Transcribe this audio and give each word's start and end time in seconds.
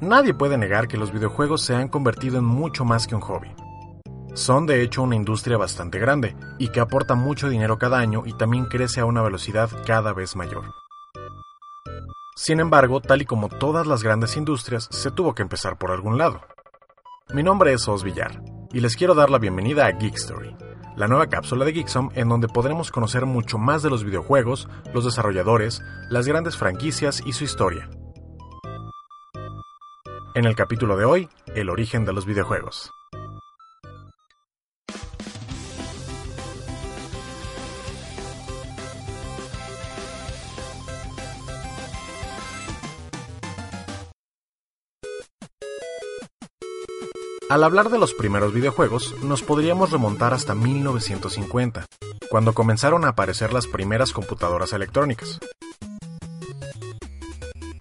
Nadie 0.00 0.32
puede 0.32 0.56
negar 0.56 0.86
que 0.86 0.96
los 0.96 1.12
videojuegos 1.12 1.62
se 1.62 1.74
han 1.74 1.88
convertido 1.88 2.38
en 2.38 2.44
mucho 2.44 2.84
más 2.84 3.08
que 3.08 3.16
un 3.16 3.20
hobby. 3.20 3.50
Son 4.32 4.64
de 4.64 4.82
hecho 4.82 5.02
una 5.02 5.16
industria 5.16 5.56
bastante 5.56 5.98
grande 5.98 6.36
y 6.56 6.68
que 6.68 6.78
aporta 6.78 7.16
mucho 7.16 7.48
dinero 7.48 7.78
cada 7.78 7.98
año 7.98 8.22
y 8.24 8.32
también 8.34 8.66
crece 8.66 9.00
a 9.00 9.06
una 9.06 9.22
velocidad 9.22 9.68
cada 9.84 10.12
vez 10.12 10.36
mayor. 10.36 10.66
Sin 12.36 12.60
embargo, 12.60 13.00
tal 13.00 13.22
y 13.22 13.24
como 13.24 13.48
todas 13.48 13.88
las 13.88 14.04
grandes 14.04 14.36
industrias, 14.36 14.86
se 14.92 15.10
tuvo 15.10 15.34
que 15.34 15.42
empezar 15.42 15.76
por 15.78 15.90
algún 15.90 16.16
lado. 16.16 16.42
Mi 17.34 17.42
nombre 17.42 17.72
es 17.72 17.88
Os 17.88 18.04
Villar 18.04 18.40
y 18.72 18.78
les 18.78 18.94
quiero 18.94 19.16
dar 19.16 19.30
la 19.30 19.38
bienvenida 19.38 19.86
a 19.86 19.90
Geek 19.90 20.14
Story, 20.14 20.54
la 20.96 21.08
nueva 21.08 21.26
cápsula 21.26 21.64
de 21.64 21.72
Geeksom 21.72 22.10
en 22.14 22.28
donde 22.28 22.46
podremos 22.46 22.92
conocer 22.92 23.26
mucho 23.26 23.58
más 23.58 23.82
de 23.82 23.90
los 23.90 24.04
videojuegos, 24.04 24.68
los 24.94 25.04
desarrolladores, 25.04 25.82
las 26.08 26.28
grandes 26.28 26.56
franquicias 26.56 27.20
y 27.26 27.32
su 27.32 27.42
historia. 27.42 27.90
En 30.38 30.44
el 30.44 30.54
capítulo 30.54 30.96
de 30.96 31.04
hoy, 31.04 31.28
el 31.56 31.68
origen 31.68 32.04
de 32.04 32.12
los 32.12 32.24
videojuegos. 32.24 32.92
Al 47.50 47.64
hablar 47.64 47.90
de 47.90 47.98
los 47.98 48.14
primeros 48.14 48.54
videojuegos, 48.54 49.16
nos 49.24 49.42
podríamos 49.42 49.90
remontar 49.90 50.34
hasta 50.34 50.54
1950, 50.54 51.84
cuando 52.30 52.52
comenzaron 52.52 53.04
a 53.04 53.08
aparecer 53.08 53.52
las 53.52 53.66
primeras 53.66 54.12
computadoras 54.12 54.72
electrónicas. 54.72 55.40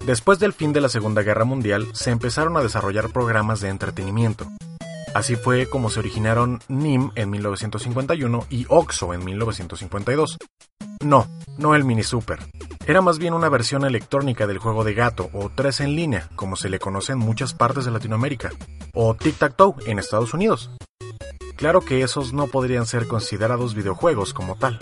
Después 0.08 0.40
del 0.40 0.54
fin 0.54 0.72
de 0.72 0.80
la 0.80 0.88
Segunda 0.88 1.22
Guerra 1.22 1.44
Mundial, 1.44 1.90
se 1.92 2.12
empezaron 2.12 2.56
a 2.56 2.62
desarrollar 2.62 3.10
programas 3.10 3.60
de 3.60 3.68
entretenimiento. 3.68 4.48
Así 5.14 5.36
fue 5.36 5.68
como 5.68 5.90
se 5.90 6.00
originaron 6.00 6.62
NIM 6.70 7.12
en 7.16 7.30
1951 7.30 8.46
y 8.50 8.66
OXO 8.70 9.14
en 9.14 9.26
1952. 9.26 10.38
No, 11.04 11.28
no 11.58 11.76
el 11.76 11.84
Mini 11.84 12.04
Super. 12.04 12.40
Era 12.86 13.02
más 13.02 13.20
bien 13.20 13.34
una 13.34 13.50
versión 13.50 13.84
electrónica 13.84 14.48
del 14.48 14.60
juego 14.60 14.86
de 14.86 14.94
gato 14.94 15.30
o 15.34 15.52
tres 15.54 15.82
en 15.82 15.94
línea, 15.94 16.30
como 16.38 16.56
se 16.56 16.70
le 16.70 16.80
conoce 16.80 17.12
en 17.12 17.20
muchas 17.20 17.54
partes 17.54 17.84
de 17.84 17.92
Latinoamérica, 17.92 18.52
o 18.94 19.14
Tic-Tac-Toe 19.14 19.88
en 19.88 20.00
Estados 20.00 20.34
Unidos. 20.34 20.72
Claro 21.58 21.82
que 21.82 22.02
esos 22.02 22.32
no 22.32 22.48
podrían 22.48 22.86
ser 22.86 23.10
considerados 23.10 23.76
videojuegos 23.76 24.34
como 24.34 24.56
tal. 24.56 24.80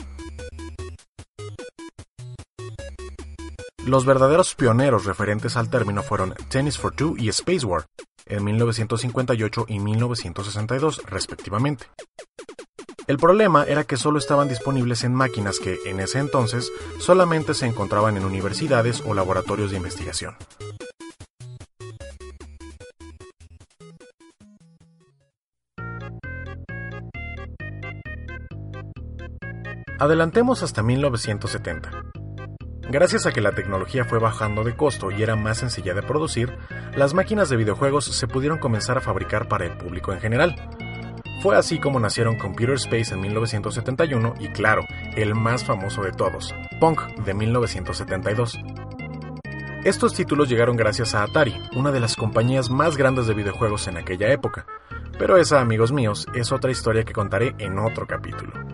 Los 3.86 4.04
verdaderos 4.04 4.56
pioneros 4.56 5.06
referentes 5.06 5.56
al 5.58 5.70
término 5.70 6.02
fueron 6.02 6.34
Tennis 6.50 6.80
for 6.80 6.96
Two 6.96 7.14
y 7.20 7.30
Space 7.30 7.64
War, 7.64 7.86
en 8.26 8.44
1958 8.44 9.66
y 9.68 9.80
1962 9.80 11.04
respectivamente. 11.06 11.86
El 13.06 13.18
problema 13.18 13.64
era 13.66 13.84
que 13.84 13.98
solo 13.98 14.18
estaban 14.18 14.50
disponibles 14.50 15.04
en 15.04 15.14
máquinas 15.14 15.60
que, 15.60 15.78
en 15.86 16.00
ese 16.00 16.18
entonces, 16.18 16.72
solamente 16.98 17.54
se 17.54 17.68
encontraban 17.68 18.18
en 18.18 18.26
universidades 18.26 19.04
o 19.06 19.14
laboratorios 19.14 19.70
de 19.70 19.78
investigación. 19.78 20.36
Adelantemos 30.00 30.64
hasta 30.64 30.82
1970. 30.82 32.05
Gracias 32.90 33.26
a 33.26 33.32
que 33.32 33.42
la 33.42 33.54
tecnología 33.54 34.06
fue 34.06 34.20
bajando 34.20 34.64
de 34.64 34.76
costo 34.76 35.10
y 35.12 35.24
era 35.24 35.36
más 35.36 35.58
sencilla 35.58 35.94
de 35.94 36.04
producir, 36.04 36.56
las 36.96 37.14
máquinas 37.14 37.50
de 37.50 37.58
videojuegos 37.58 38.06
se 38.06 38.28
pudieron 38.28 38.60
comenzar 38.60 38.98
a 38.98 39.02
fabricar 39.02 39.48
para 39.48 39.66
el 39.66 39.76
público 39.76 40.14
en 40.14 40.20
general. 40.20 40.56
Fue 41.42 41.56
así 41.56 41.80
como 41.80 42.00
nacieron 42.00 42.38
Computer 42.38 42.76
Space 42.76 43.14
en 43.14 43.22
1971 43.22 44.36
y 44.40 44.50
claro, 44.50 44.84
el 45.16 45.36
más 45.36 45.66
famoso 45.66 46.04
de 46.04 46.12
todos, 46.12 46.54
Punk 46.80 47.02
de 47.26 47.34
1972. 47.34 48.60
Estos 49.84 50.14
títulos 50.14 50.50
llegaron 50.50 50.78
gracias 50.78 51.14
a 51.14 51.24
Atari, 51.24 51.56
una 51.76 51.92
de 51.92 52.00
las 52.00 52.16
compañías 52.16 52.70
más 52.70 52.98
grandes 52.98 53.28
de 53.28 53.36
videojuegos 53.36 53.88
en 53.88 53.98
aquella 53.98 54.32
época, 54.32 54.66
pero 55.20 55.38
esa, 55.38 55.62
amigos 55.62 55.92
míos, 55.92 56.28
es 56.34 56.52
otra 56.52 56.72
historia 56.72 57.04
que 57.04 57.14
contaré 57.14 57.56
en 57.60 57.78
otro 57.80 58.08
capítulo. 58.08 58.65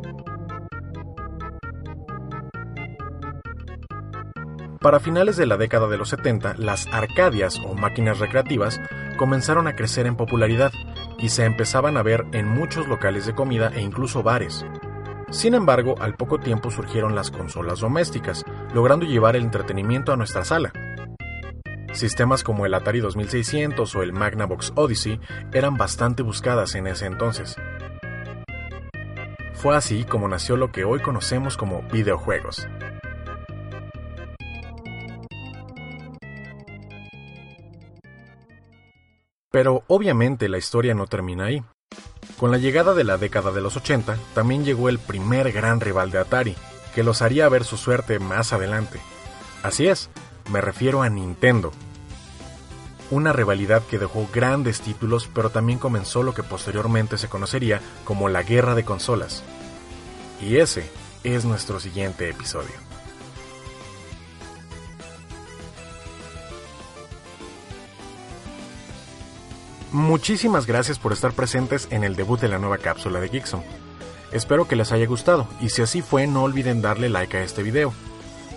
Para 4.82 5.00
finales 5.00 5.38
de 5.38 5.46
la 5.46 5.58
década 5.58 5.88
de 5.88 5.98
los 5.98 6.10
70, 6.10 6.56
las 6.58 6.88
arcadias 6.88 7.60
o 7.64 7.76
máquinas 7.76 8.18
recreativas 8.18 8.82
comenzaron 9.16 9.68
a 9.68 9.76
crecer 9.76 10.08
en 10.08 10.16
popularidad 10.16 10.72
y 11.20 11.30
se 11.30 11.46
empezaban 11.46 11.98
a 11.98 12.02
ver 12.02 12.26
en 12.32 12.48
muchos 12.48 12.88
locales 12.88 13.28
de 13.28 13.36
comida 13.36 13.72
e 13.76 13.82
incluso 13.82 14.24
bares. 14.24 14.66
Sin 15.30 15.54
embargo, 15.54 15.94
al 16.00 16.16
poco 16.16 16.40
tiempo 16.40 16.72
surgieron 16.72 17.14
las 17.14 17.30
consolas 17.30 17.82
domésticas, 17.82 18.44
logrando 18.74 19.06
llevar 19.06 19.36
el 19.36 19.44
entretenimiento 19.44 20.14
a 20.14 20.18
nuestra 20.18 20.44
sala. 20.44 20.74
Sistemas 21.94 22.44
como 22.44 22.66
el 22.66 22.74
Atari 22.74 23.02
2600 23.02 23.96
o 23.96 24.02
el 24.02 24.14
Magnavox 24.14 24.74
Odyssey 24.74 25.20
eran 25.54 25.78
bastante 25.78 26.24
buscadas 26.24 26.74
en 26.74 26.88
ese 26.88 27.06
entonces. 27.06 27.56
Fue 29.54 29.76
así 29.76 30.06
como 30.06 30.28
nació 30.28 30.58
lo 30.58 30.72
que 30.72 30.86
hoy 30.86 31.02
conocemos 31.02 31.56
como 31.56 31.84
videojuegos. 31.84 32.68
Pero 39.52 39.84
obviamente 39.88 40.48
la 40.48 40.58
historia 40.58 40.94
no 40.94 41.08
termina 41.08 41.46
ahí. 41.46 41.62
Con 42.40 42.52
la 42.52 42.58
llegada 42.58 42.94
de 42.94 43.04
la 43.04 43.18
década 43.18 43.52
de 43.52 43.62
los 43.62 43.76
80, 43.76 44.18
también 44.34 44.64
llegó 44.64 44.90
el 44.90 44.98
primer 44.98 45.52
gran 45.52 45.82
rival 45.82 46.10
de 46.10 46.20
Atari, 46.20 46.56
que 46.96 47.04
los 47.04 47.22
haría 47.22 47.50
ver 47.50 47.66
su 47.66 47.78
suerte 47.78 48.20
más 48.20 48.54
adelante. 48.54 49.00
Así 49.62 49.88
es, 49.88 50.10
me 50.50 50.62
refiero 50.62 51.04
a 51.04 51.10
Nintendo. 51.10 51.72
Una 53.12 53.34
rivalidad 53.34 53.84
que 53.84 54.00
dejó 54.00 54.28
grandes 54.34 54.80
títulos, 54.80 55.30
pero 55.34 55.50
también 55.50 55.80
comenzó 55.80 56.24
lo 56.24 56.34
que 56.34 56.44
posteriormente 56.44 57.18
se 57.18 57.28
conocería 57.28 57.82
como 58.06 58.30
la 58.30 58.44
guerra 58.44 58.74
de 58.74 58.86
consolas. 58.86 59.44
Y 60.42 60.58
ese 60.58 60.90
es 61.24 61.44
nuestro 61.44 61.80
siguiente 61.80 62.30
episodio. 62.30 62.91
Muchísimas 69.92 70.68
gracias 70.68 71.00
por 71.00 71.12
estar 71.12 71.34
presentes 71.34 71.90
en 71.92 72.06
el 72.06 72.16
debut 72.16 72.40
de 72.40 72.48
la 72.48 72.60
nueva 72.60 72.78
cápsula 72.78 73.20
de 73.20 73.28
Geekson. 73.28 73.62
Espero 74.32 74.66
que 74.66 74.78
les 74.78 74.94
haya 74.94 75.06
gustado 75.06 75.50
y 75.60 75.68
si 75.68 75.82
así 75.82 76.02
fue 76.02 76.28
no 76.28 76.44
olviden 76.44 76.82
darle 76.82 77.10
like 77.10 77.36
a 77.36 77.44
este 77.44 77.62
video. 77.62 77.94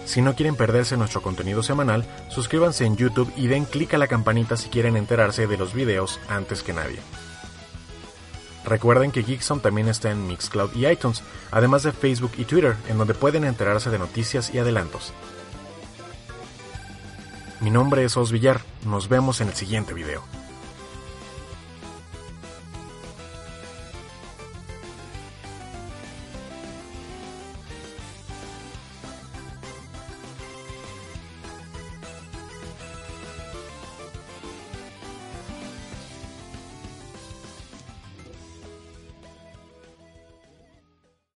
Si 0.05 0.22
no 0.22 0.37
quieren 0.37 0.55
perderse 0.55 0.97
nuestro 0.97 1.22
contenido 1.22 1.65
semanal, 1.65 2.06
suscríbanse 2.28 2.84
en 2.84 2.97
YouTube 2.97 3.33
y 3.37 3.49
den 3.49 3.65
clic 3.65 3.95
a 3.95 3.98
la 3.98 4.07
campanita 4.07 4.57
si 4.57 4.69
quieren 4.69 4.97
enterarse 4.97 5.48
de 5.48 5.57
los 5.57 5.75
videos 5.75 6.21
antes 6.28 6.63
que 6.63 6.72
nadie. 6.72 7.01
Recuerden 8.65 9.10
que 9.10 9.25
Geekson 9.25 9.59
también 9.59 9.89
está 9.89 10.13
en 10.13 10.28
Mixcloud 10.28 10.71
y 10.77 10.87
iTunes, 10.87 11.25
además 11.51 11.83
de 11.83 11.91
Facebook 11.91 12.33
y 12.39 12.45
Twitter, 12.45 12.77
en 12.89 12.97
donde 12.97 13.13
pueden 13.13 13.42
enterarse 13.42 13.91
de 13.91 13.98
noticias 13.98 14.54
y 14.54 14.60
adelantos. 14.60 15.13
Mi 17.60 17.71
nombre 17.71 18.04
es 18.04 18.16
Os 18.16 18.30
Villar, 18.30 18.60
nos 18.87 19.09
vemos 19.09 19.41
en 19.41 19.48
el 19.48 19.54
siguiente 19.54 19.95
video. 19.95 20.22